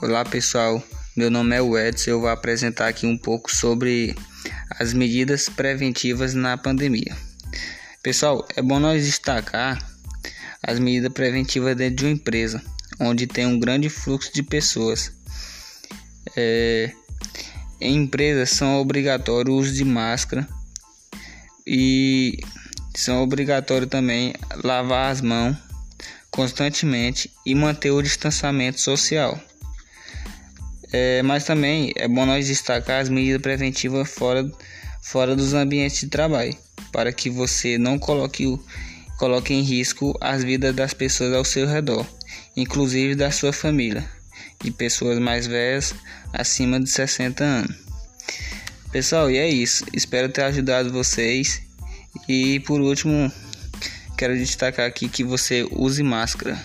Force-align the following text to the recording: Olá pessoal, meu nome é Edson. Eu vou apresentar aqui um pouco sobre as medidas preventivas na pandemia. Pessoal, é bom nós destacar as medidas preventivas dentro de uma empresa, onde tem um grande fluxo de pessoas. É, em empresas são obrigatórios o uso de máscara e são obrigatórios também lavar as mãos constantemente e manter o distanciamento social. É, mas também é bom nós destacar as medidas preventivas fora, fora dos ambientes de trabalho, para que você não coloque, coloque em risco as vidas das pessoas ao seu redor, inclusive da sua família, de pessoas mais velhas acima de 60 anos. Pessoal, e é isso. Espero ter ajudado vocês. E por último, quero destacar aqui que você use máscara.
Olá 0.00 0.24
pessoal, 0.24 0.80
meu 1.16 1.28
nome 1.28 1.56
é 1.56 1.88
Edson. 1.88 2.10
Eu 2.10 2.20
vou 2.20 2.28
apresentar 2.28 2.86
aqui 2.86 3.04
um 3.04 3.18
pouco 3.18 3.52
sobre 3.52 4.14
as 4.78 4.92
medidas 4.92 5.48
preventivas 5.48 6.34
na 6.34 6.56
pandemia. 6.56 7.16
Pessoal, 8.00 8.46
é 8.54 8.62
bom 8.62 8.78
nós 8.78 9.04
destacar 9.04 9.76
as 10.62 10.78
medidas 10.78 11.12
preventivas 11.12 11.74
dentro 11.74 11.96
de 11.96 12.04
uma 12.04 12.12
empresa, 12.12 12.62
onde 13.00 13.26
tem 13.26 13.44
um 13.44 13.58
grande 13.58 13.88
fluxo 13.88 14.32
de 14.32 14.40
pessoas. 14.40 15.12
É, 16.36 16.92
em 17.80 17.96
empresas 17.96 18.50
são 18.50 18.76
obrigatórios 18.80 19.52
o 19.52 19.58
uso 19.58 19.74
de 19.74 19.84
máscara 19.84 20.46
e 21.66 22.38
são 22.94 23.20
obrigatórios 23.20 23.90
também 23.90 24.32
lavar 24.62 25.10
as 25.10 25.20
mãos 25.20 25.56
constantemente 26.30 27.32
e 27.44 27.52
manter 27.52 27.90
o 27.90 28.00
distanciamento 28.00 28.80
social. 28.80 29.42
É, 30.92 31.22
mas 31.22 31.44
também 31.44 31.92
é 31.96 32.08
bom 32.08 32.24
nós 32.24 32.46
destacar 32.46 33.00
as 33.00 33.08
medidas 33.08 33.42
preventivas 33.42 34.08
fora, 34.08 34.50
fora 35.02 35.36
dos 35.36 35.52
ambientes 35.52 36.00
de 36.00 36.06
trabalho, 36.06 36.56
para 36.92 37.12
que 37.12 37.28
você 37.28 37.76
não 37.76 37.98
coloque, 37.98 38.58
coloque 39.18 39.52
em 39.52 39.62
risco 39.62 40.16
as 40.20 40.42
vidas 40.42 40.74
das 40.74 40.94
pessoas 40.94 41.34
ao 41.34 41.44
seu 41.44 41.66
redor, 41.66 42.06
inclusive 42.56 43.14
da 43.14 43.30
sua 43.30 43.52
família, 43.52 44.08
de 44.62 44.70
pessoas 44.70 45.18
mais 45.18 45.46
velhas 45.46 45.94
acima 46.32 46.80
de 46.80 46.88
60 46.88 47.44
anos. 47.44 47.88
Pessoal, 48.90 49.30
e 49.30 49.36
é 49.36 49.46
isso. 49.46 49.84
Espero 49.92 50.30
ter 50.30 50.42
ajudado 50.42 50.90
vocês. 50.90 51.60
E 52.26 52.58
por 52.60 52.80
último, 52.80 53.30
quero 54.16 54.36
destacar 54.36 54.86
aqui 54.86 55.08
que 55.10 55.22
você 55.22 55.68
use 55.70 56.02
máscara. 56.02 56.58